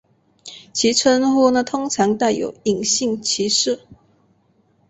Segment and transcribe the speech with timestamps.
[0.73, 3.81] 其称呼通常带有隐性歧视。